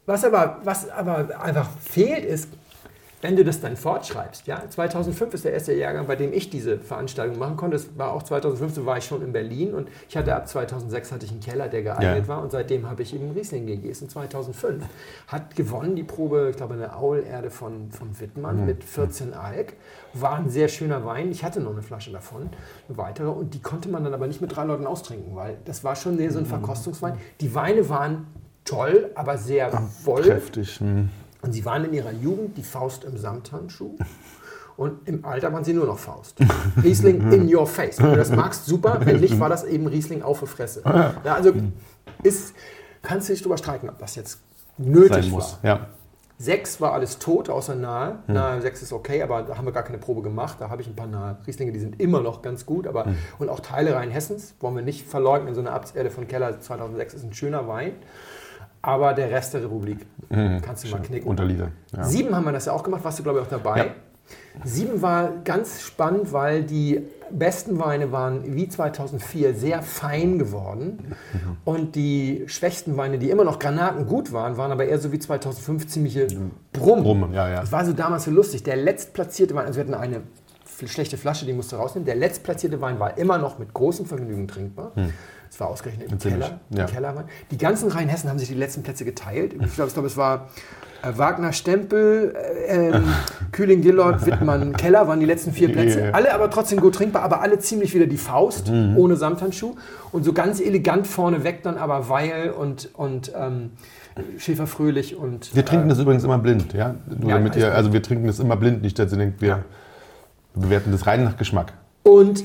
[0.06, 2.50] was aber, was aber einfach fehlt, ist,
[3.22, 4.46] wenn du das dann fortschreibst.
[4.46, 4.62] Ja?
[4.70, 7.78] 2005 ist der erste Jahrgang, bei dem ich diese Veranstaltung machen konnte.
[7.78, 11.26] Das war auch 2015, war ich schon in Berlin und ich hatte ab 2006 hatte
[11.26, 12.28] ich einen Keller, der geeignet Ja.
[12.28, 13.68] war und seitdem habe ich eben Riesling.
[13.68, 14.84] Und 2005
[15.28, 19.74] hat gewonnen die Probe, ich glaube eine Aulerde von, von Wittmann mit 14 Alk.
[20.14, 21.32] War ein sehr schöner Wein.
[21.32, 22.50] Ich hatte noch eine Flasche davon,
[22.88, 25.84] eine weitere und die konnte man dann aber nicht mit drei Leuten austrinken, weil das
[25.84, 27.18] war schon so ein Verkostungswein.
[27.42, 28.28] Die Weine waren
[28.64, 30.22] toll, aber sehr voll.
[30.22, 30.80] Kräftig.
[30.80, 31.10] hm.
[31.48, 33.96] Und sie waren in ihrer Jugend die Faust im Samthandschuh.
[34.76, 36.36] Und im Alter waren sie nur noch Faust.
[36.84, 38.00] Riesling in your face.
[38.00, 39.00] Wenn du das magst, super.
[39.02, 40.82] Wenn nicht, war das eben Riesling auf die Fresse.
[41.24, 41.54] Ja, also
[42.22, 42.54] ist,
[43.02, 44.40] kannst du dich drüber streiten, ob das jetzt
[44.78, 45.30] nötig Sein war.
[45.32, 45.58] muss.
[45.64, 45.88] Ja.
[46.38, 48.20] Sechs war alles tot, außer nahe.
[48.28, 50.58] Nahe sechs ist okay, aber da haben wir gar keine Probe gemacht.
[50.60, 52.88] Da habe ich ein paar nahe Rieslinge, die sind immer noch ganz gut.
[52.88, 53.08] Aber,
[53.40, 55.56] Und auch Teile Rheinhessens, wollen wir nicht verleugnen.
[55.56, 57.94] So eine Abtserde von Keller 2006 ist ein schöner Wein.
[58.82, 61.28] Aber der Rest der Republik kannst du mal knicken.
[61.28, 61.72] Unterlieder.
[61.96, 62.04] Ja.
[62.04, 63.78] Sieben haben wir das ja auch gemacht, warst du glaube ich auch dabei.
[63.78, 63.86] Ja.
[64.64, 71.16] Sieben war ganz spannend, weil die besten Weine waren wie 2004 sehr fein geworden
[71.64, 75.20] und die schwächsten Weine, die immer noch Granaten gut waren, waren aber eher so wie
[75.20, 76.28] 2005 ziemliche
[76.74, 77.04] Brumm.
[77.04, 77.62] Brumm, ja, ja.
[77.62, 78.64] Das war so damals so lustig.
[78.64, 80.22] Der letztplatzierte Wein, also wir hatten eine
[80.86, 82.06] schlechte Flasche, die musste rausnehmen.
[82.06, 84.92] Der letztplatzierte Wein war immer noch mit großem Vergnügen trinkbar.
[85.50, 86.60] Es war ausgerechnet im Keller.
[86.70, 86.86] ja.
[86.86, 87.26] Im Kellerwein.
[87.52, 89.54] Die ganzen Rheinhessen haben sich die letzten Plätze geteilt.
[89.54, 90.50] Ich glaube, ich glaube es war
[91.04, 92.34] äh, Wagner Stempel,
[92.68, 93.04] äh, ähm,
[93.52, 96.14] Kühling Gillard, Wittmann, Keller waren die letzten vier Plätze.
[96.14, 98.98] Alle aber trotzdem gut trinkbar, aber alle ziemlich wieder die Faust, Mhm.
[98.98, 99.76] ohne Samthandschuh.
[100.12, 103.72] Und so ganz elegant vorne weg dann aber Weil und, und ähm,
[104.40, 105.56] Schäfer Fröhlich und.
[105.56, 106.96] Wir trinken das übrigens immer blind, ja?
[107.08, 109.48] Nur Ja, damit ihr, also wir trinken das immer blind, nicht, dass ihr denkt, wir
[109.50, 109.60] Ja.
[110.56, 111.74] bewerten das rein nach Geschmack.
[112.04, 112.44] Und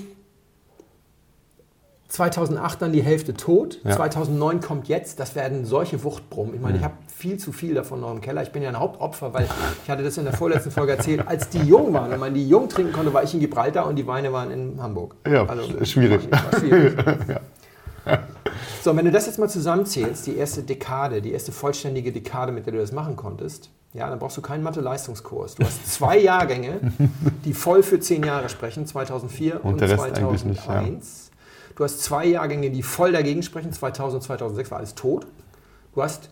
[2.13, 3.81] 2008 dann die Hälfte tot.
[3.85, 3.97] Ja.
[3.97, 5.19] 2009 kommt jetzt.
[5.19, 6.55] Das werden solche Wuchtbrummen.
[6.55, 8.43] Ich meine, ich habe viel zu viel davon noch im Keller.
[8.43, 9.49] Ich bin ja ein Hauptopfer, weil
[9.83, 11.27] ich hatte das in der vorletzten Folge erzählt.
[11.27, 13.97] Als die jung waren, wenn man die jung trinken konnte, war ich in Gibraltar und
[13.97, 15.17] die Weine waren in Hamburg.
[15.27, 15.47] Ja,
[15.87, 16.31] schwierig.
[16.31, 16.95] War schwierig.
[18.83, 22.51] So, und wenn du das jetzt mal zusammenzählst, die erste Dekade, die erste vollständige Dekade,
[22.51, 25.55] mit der du das machen konntest, ja, dann brauchst du keinen Mathe-Leistungskurs.
[25.55, 26.81] Du hast zwei Jahrgänge,
[27.45, 31.32] die voll für zehn Jahre sprechen, 2004 und, Und der Rest 2001.
[31.77, 35.27] Du hast zwei Jahrgänge, die voll dagegen sprechen, 2000 und 2006 war alles tot.
[35.95, 36.31] Du hast,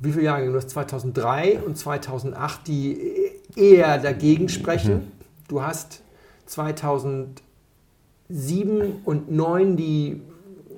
[0.00, 0.52] wie viele Jahrgänge?
[0.52, 3.00] Du hast 2003 und 2008, die
[3.56, 5.12] eher dagegen sprechen.
[5.48, 6.02] Du hast
[6.46, 7.36] 2007
[9.04, 10.20] und 2009 die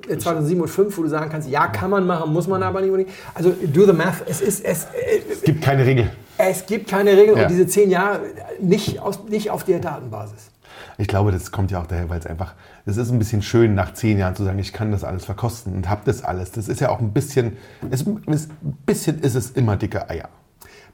[0.09, 2.81] äh, 2007 und 2005, wo du sagen kannst, ja, kann man machen, muss man aber
[2.81, 3.09] nicht.
[3.35, 4.22] Also do the math.
[4.26, 4.88] Es, ist, es, äh,
[5.33, 6.11] Es gibt keine Regel.
[6.38, 7.42] es gibt keine Regeln Ja.
[7.44, 8.20] und diese zehn Jahre
[8.61, 10.49] nicht, aus, nicht auf der Datenbasis.
[11.00, 13.74] Ich glaube, das kommt ja auch daher, weil es einfach, es ist ein bisschen schön,
[13.74, 16.52] nach zehn Jahren zu sagen, ich kann das alles verkosten und habe das alles.
[16.52, 17.56] Das ist ja auch ein bisschen,
[17.90, 20.28] es, es, ein bisschen ist es immer dicke Eier.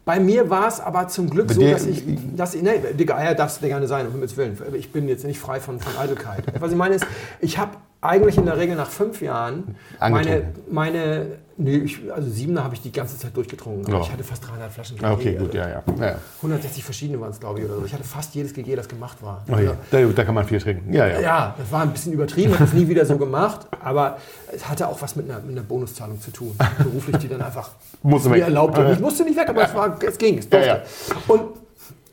[0.04, 2.04] Bei mir war es aber zum Glück so, dass ich,
[2.36, 4.56] dass ich, nee, dicke Eier darfst du gerne sein, um Himmels Willen.
[4.74, 6.44] Ich bin jetzt nicht frei von, von Eitelkeit.
[6.60, 7.06] Was ich meine ist,
[7.40, 7.72] ich habe
[8.08, 12.82] eigentlich in der Regel nach fünf Jahren meine, meine nee, ich, also Siebener habe ich
[12.82, 13.92] die ganze Zeit durchgetrunken.
[13.92, 14.00] Ja.
[14.00, 15.82] Ich hatte fast 300 Flaschen Ah, Okay, GG, gut, also ja, ja.
[15.98, 16.18] ja, ja.
[16.36, 17.84] 160 verschiedene waren es, glaube ich, oder so.
[17.84, 19.44] Ich hatte fast jedes GG, das gemacht war.
[19.50, 19.76] Oh, ja.
[19.90, 20.92] Da, da kann man viel trinken.
[20.92, 21.20] Ja, ja.
[21.20, 24.18] Ja, das war ein bisschen übertrieben, habe das nie wieder so gemacht, aber
[24.52, 26.56] es hatte auch was mit einer, mit einer Bonuszahlung zu tun.
[26.78, 27.70] Beruflich, die dann einfach
[28.02, 30.68] mir erlaubt ich musste nicht weg, aber es, war, es ging, es durfte.
[30.68, 30.82] Ja,
[31.28, 31.65] Und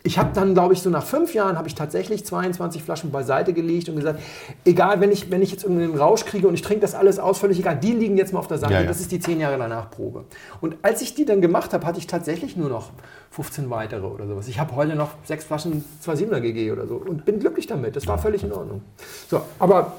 [0.06, 3.54] ich habe dann, glaube ich, so nach fünf Jahren habe ich tatsächlich 22 Flaschen beiseite
[3.54, 4.20] gelegt und gesagt,
[4.66, 7.38] egal, wenn ich, wenn ich jetzt irgendeinen Rausch kriege und ich trinke das alles aus,
[7.40, 8.88] völlig egal, die liegen jetzt mal auf der Seite, Ja, ja.
[8.88, 10.26] das ist die zehn Jahre danach Probe.
[10.60, 12.90] Und als ich die dann gemacht habe, hatte ich tatsächlich nur noch
[13.32, 14.48] 15 weitere oder sowas.
[14.50, 17.96] Ich habe heute noch sechs Flaschen 2,7er GG oder so und bin glücklich damit.
[17.96, 18.82] Das war völlig in Ordnung.
[19.30, 19.94] So, aber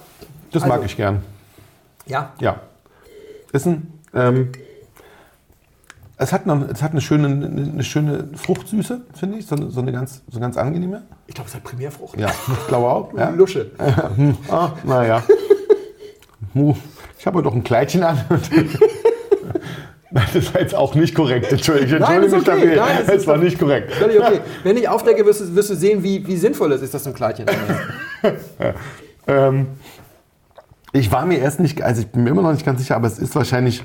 [0.53, 1.23] Das Also- mag ich gern.
[2.07, 2.61] ja, Ja.
[3.53, 3.91] Ist ein.
[4.13, 4.53] Ähm,
[6.17, 7.27] es hat, noch, es hat eine, schöne,
[7.73, 9.47] eine schöne Fruchtsüße, finde ich.
[9.47, 11.03] So, eine- so eine ganz, so ganz angenehme.
[11.27, 12.19] ich glaube, es hat Primärfrucht.
[12.19, 13.13] Ja, ich glaube auch.
[13.17, 13.31] Ja.
[13.37, 13.71] Lusche.
[14.51, 15.23] Ah, naja.
[17.19, 18.21] Ich habe doch ein Kleidchen an.
[20.13, 21.51] Das war jetzt auch nicht korrekt.
[21.51, 22.77] Entschuldigung, Nein, entschuldige mich okay.
[22.77, 22.95] dafür.
[23.07, 23.93] Nein, das war nicht korrekt.
[24.01, 24.41] Okay.
[24.63, 27.11] Wenn ich aufdecke, wirst du, wirst du sehen, wie, wie sinnvoll es ist, dass du
[27.11, 28.45] ein Kleidchen anhast.
[29.27, 29.67] Ähm,
[30.93, 33.09] ich war mir erst nicht, also ich bin mir immer noch nicht ganz sicher, aber
[33.09, 33.83] es ist wahrscheinlich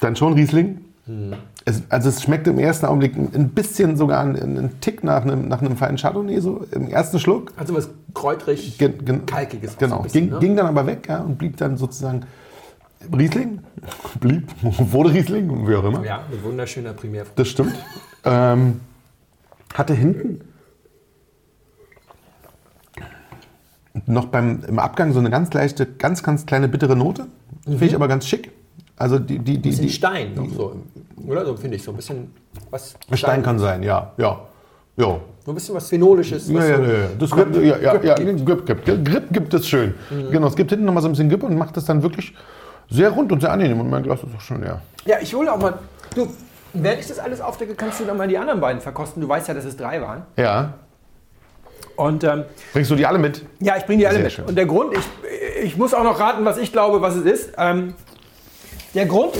[0.00, 0.80] dann schon Riesling.
[1.64, 5.22] Es, also es schmeckt im ersten Augenblick ein ein bisschen sogar einen, einen Tick nach
[5.22, 7.52] einem, nach einem feinen Chardonnay, so im ersten Schluck.
[7.56, 9.72] Also was kräutrig, Gen, gen, kalkiges.
[9.72, 10.38] so Genau, ein bisschen, ging, ne?
[10.38, 12.24] ging dann aber weg ja, und blieb dann sozusagen
[13.16, 13.60] Riesling.
[14.20, 16.04] Blieb, wurde Riesling, wie auch immer.
[16.04, 17.36] Ja, mit wunderschöner Primärfrucht.
[17.36, 17.74] Das stimmt.
[18.24, 18.80] ähm,
[19.74, 20.42] hatte hinten
[24.06, 27.26] noch beim, im Abgang so eine ganz leichte, ganz, ganz kleine bittere Note.
[27.64, 28.52] Finde ich aber ganz schick.
[28.96, 30.76] Also die, die, die, Bisschen die Stein noch so.
[31.26, 31.82] Oder so finde ich.
[31.82, 32.32] So ein bisschen
[32.70, 32.94] was.
[33.12, 34.12] Stein kann sein, ja.
[34.16, 34.40] Ja.
[34.96, 35.20] Ja.
[35.44, 36.48] So ein bisschen was Phenolisches.
[36.48, 37.08] Ja, was ja, ja, ja.
[37.18, 39.94] Das Grip, ja, ja, ja, Grip, Grip, Grip, Grip gibt es schön.
[40.30, 42.34] Genau, es gibt hinten noch mal so ein bisschen Grip und macht das dann wirklich
[42.90, 43.80] sehr rund und sehr angenehm.
[43.80, 44.80] Und mein Glas ist auch schon leer.
[45.04, 45.74] Ja, ich hole auch mal.
[46.14, 46.28] Du,
[46.74, 49.20] während ich das alles aufdecke, kannst du dann mal die anderen beiden verkosten.
[49.20, 50.22] Du weißt ja, dass es drei waren.
[50.36, 50.74] Ja.
[51.96, 53.44] Und ähm, Bringst du die alle mit?
[53.60, 54.32] Ja, ich bringe die alle Sehr mit.
[54.32, 54.44] schön.
[54.44, 57.52] Und der Grund, ich, ich muss auch noch raten, was ich glaube, was es ist.
[57.58, 57.94] Ähm,
[58.94, 59.34] der Grund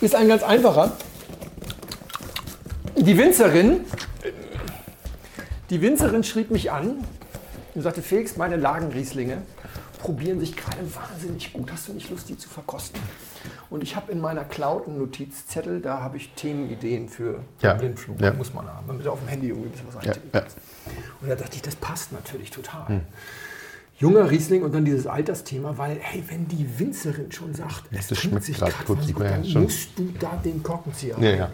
[0.00, 0.92] ist ein ganz einfacher.
[2.96, 3.80] Die Winzerin,
[5.70, 7.04] die Winzerin schrieb mich an
[7.74, 9.42] und sagte, Felix, meine Lagenrieslinge
[9.98, 11.70] probieren sich gerade wahnsinnig gut.
[11.72, 13.00] Hast du nicht Lust, die zu verkosten?
[13.70, 17.74] Und ich habe in meiner Cloud einen Notizzettel, da habe ich Themenideen für Ja.
[17.74, 18.20] den Blindflug.
[18.20, 18.32] Ja.
[18.32, 18.86] Muss man haben.
[18.86, 20.42] Man muss auf dem Handy irgendwie was Ja, ja.
[21.20, 22.88] Und da dachte ich, das passt natürlich total.
[22.88, 23.00] Hm.
[23.98, 28.18] Junger Riesling und dann dieses Altersthema, weil, hey, wenn die Winzerin schon sagt, es das
[28.18, 29.62] schmeckt sich gerade gut, gut, ja, dann schon.
[29.64, 31.50] musst du da den Korkenzieher Ja, ja.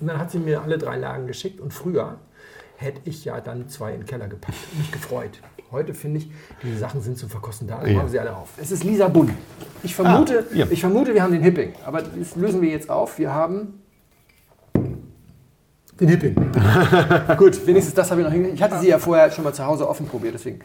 [0.00, 2.16] Und dann hat sie mir alle drei Lagen geschickt und früher
[2.76, 5.40] hätte ich ja dann zwei in den Keller gepackt und mich gefreut.
[5.70, 6.30] Heute finde ich,
[6.62, 7.96] diese Sachen sind zum Verkosten da, also Ja.
[7.98, 8.48] machen sie alle auf.
[8.56, 9.30] Es ist Lisa Bunn.
[9.82, 10.66] Ich vermute, Ah, ja.
[10.70, 13.18] ich vermute, wir haben den Hipping, aber das lösen wir jetzt auf.
[13.18, 13.80] Wir haben
[16.00, 16.34] den Hipping.
[17.38, 18.58] Gut, wenigstens das habe ich noch hingekriegt.
[18.58, 20.60] Ich hatte sie ja vorher schon mal zu Hause offen probiert, deswegen.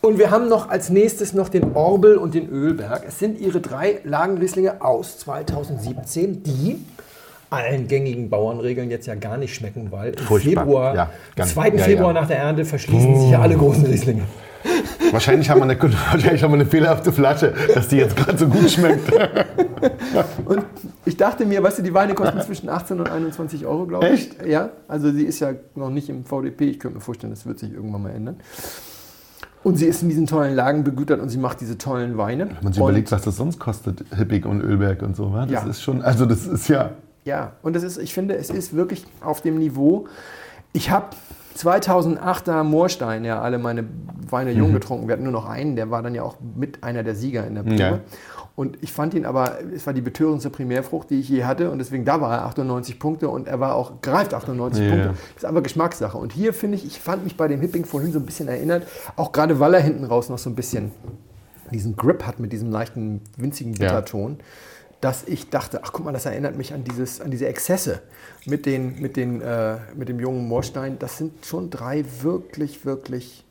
[0.00, 3.04] Und wir haben noch als nächstes noch den Orbel und den Ölberg.
[3.08, 6.84] Es sind ihre drei Lagenrieslinge aus 2017, die
[7.50, 10.64] allen gängigen Bauernregeln jetzt ja gar nicht schmecken, weil im Furchtbar.
[10.64, 11.68] Februar, Ja, am ganz- 2.
[11.70, 12.20] ja, Februar ja.
[12.20, 14.22] nach der Ernte verschließen sich ja alle großen Rieslinge.
[15.12, 18.46] Wahrscheinlich haben, wir eine, wahrscheinlich haben wir eine fehlerhafte Flasche, dass die jetzt gerade so
[18.46, 19.10] gut schmeckt.
[20.44, 20.64] Und
[21.04, 24.30] ich dachte mir, weißt du, die Weine kosten zwischen 18 und 21 Euro, glaube ich.
[24.38, 24.46] Echt?
[24.46, 26.70] Ja, also sie ist ja noch nicht im VDP.
[26.70, 28.36] Ich könnte mir vorstellen, das wird sich irgendwann mal ändern.
[29.62, 32.46] Und sie ist in diesen tollen Lagen begütert und sie macht diese tollen Weine.
[32.48, 35.32] Wenn man sich und, überlegt, was das sonst kostet, Hippig und Ölberg und so.
[35.32, 35.42] wa?
[35.42, 35.68] Das Ja.
[35.70, 36.90] ist schon, also das ist ja.
[37.24, 40.06] Ja, und das ist, ich finde, es ist wirklich auf dem Niveau.
[40.72, 41.08] Ich habe
[41.56, 43.84] 2008er Moorstein ja alle meine
[44.28, 44.58] Weine Mhm.
[44.58, 45.08] jung getrunken.
[45.08, 47.54] Wir hatten nur noch einen, der war dann ja auch mit einer der Sieger in
[47.56, 47.76] der Probe.
[47.76, 48.00] Ja.
[48.56, 51.70] Und ich fand ihn aber, es war die betörendste Primärfrucht, die ich je hatte.
[51.70, 54.90] Und deswegen, da war er 98 Punkte und er war auch greift 98 Ja.
[54.90, 55.08] Punkte.
[55.34, 56.18] Das ist aber Geschmackssache.
[56.18, 58.86] Und hier finde ich, ich fand mich bei dem Hipping vorhin so ein bisschen erinnert,
[59.16, 60.92] auch gerade weil er hinten raus noch so ein bisschen
[61.70, 63.88] diesen Grip hat mit diesem leichten, winzigen Ja.
[65.00, 68.02] Dass ich dachte, ach guck mal, das erinnert mich an, dieses, an diese Exzesse
[68.44, 70.98] mit, den, mit, den, äh, mit dem jungen Moorstein.
[70.98, 73.44] Das sind schon drei wirklich, wirklich,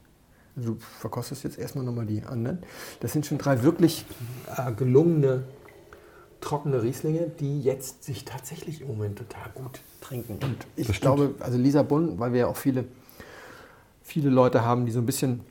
[0.56, 2.60] also du verkostest jetzt erstmal nochmal die anderen,
[3.00, 4.06] das sind schon drei wirklich
[4.56, 5.44] äh, gelungene,
[6.42, 10.40] trockene Rieslinge, die jetzt sich tatsächlich im Moment total gut trinken.
[10.44, 12.86] Und ich glaube, also Lissabon, weil wir ja auch viele,
[14.04, 15.42] viele Leute haben, die so ein bisschen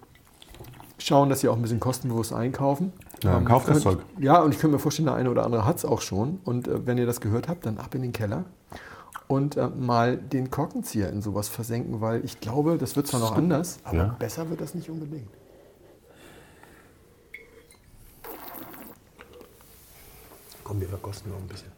[0.99, 2.93] schauen, dass sie auch ein bisschen kostenbewusst einkaufen.
[3.23, 3.99] Ja, ähm, kauft das Zeug.
[4.19, 6.41] Ja, und ich könnte mir vorstellen, der eine oder andere hat es auch schon.
[6.45, 8.45] Und äh, wenn ihr das gehört habt, dann ab in den Keller
[9.29, 13.37] und äh, mal den Korkenzieher in sowas versenken, weil ich glaube, das wird zwar noch
[13.37, 14.17] anders, aber ja.
[14.19, 15.29] besser wird das nicht unbedingt.
[20.65, 21.78] Komm, wir verkosten noch ein bisschen.